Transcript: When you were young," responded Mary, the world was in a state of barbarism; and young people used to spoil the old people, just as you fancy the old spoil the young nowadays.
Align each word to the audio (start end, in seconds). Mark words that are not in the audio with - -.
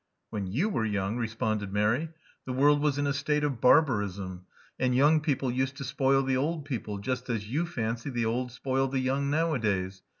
When 0.31 0.47
you 0.47 0.67
were 0.67 0.83
young," 0.83 1.17
responded 1.17 1.71
Mary, 1.71 2.09
the 2.47 2.53
world 2.53 2.81
was 2.81 2.97
in 2.97 3.05
a 3.05 3.13
state 3.13 3.43
of 3.43 3.61
barbarism; 3.61 4.47
and 4.79 4.95
young 4.95 5.21
people 5.21 5.51
used 5.51 5.77
to 5.77 5.83
spoil 5.83 6.23
the 6.23 6.37
old 6.37 6.65
people, 6.65 6.97
just 6.97 7.29
as 7.29 7.47
you 7.47 7.67
fancy 7.67 8.09
the 8.09 8.25
old 8.25 8.51
spoil 8.51 8.87
the 8.87 8.97
young 8.97 9.29
nowadays. 9.29 10.01